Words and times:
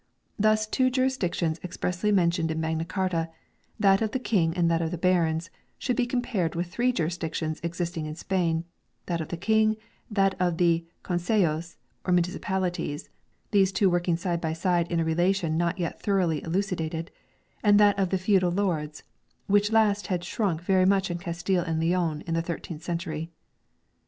Thus 0.39 0.65
two 0.65 0.89
jurisdictions 0.89 1.59
expressly 1.63 2.11
mentioned 2.11 2.49
in 2.49 2.59
Magna 2.59 2.85
Carta, 2.85 3.29
that 3.79 4.01
of 4.01 4.13
the 4.13 4.17
King 4.19 4.51
and 4.57 4.67
that 4.67 4.81
of 4.81 4.89
the 4.89 4.97
barons, 4.97 5.51
should 5.77 5.95
be 5.95 6.07
compared 6.07 6.55
with 6.55 6.65
three 6.65 6.91
jurisdictions 6.91 7.59
existing 7.61 8.07
in 8.07 8.15
Spain, 8.15 8.63
that 9.05 9.21
of 9.21 9.27
the 9.27 9.37
King, 9.37 9.77
that 10.09 10.33
of 10.41 10.57
the" 10.57 10.87
concejos" 11.05 11.75
or 12.03 12.13
municipalities 12.13 13.11
(these 13.51 13.71
two 13.71 13.91
working 13.91 14.17
side 14.17 14.41
by 14.41 14.53
side 14.53 14.91
in 14.91 14.99
a 14.99 15.05
relation 15.05 15.55
not 15.55 15.77
yet 15.77 16.01
thoroughly 16.01 16.41
eluci 16.41 16.77
dated), 16.77 17.11
and 17.61 17.79
that 17.79 17.99
of 17.99 18.09
the 18.09 18.17
feudal 18.17 18.49
lords, 18.49 19.03
which 19.45 19.71
last 19.71 20.07
had 20.07 20.23
shrunk 20.23 20.63
very 20.63 20.83
much 20.87 21.11
in 21.11 21.19
Castile 21.19 21.61
and 21.61 21.79
Leon 21.79 22.23
in 22.25 22.33
the 22.33 22.41
thirteenth 22.41 22.81
century. 22.81 23.29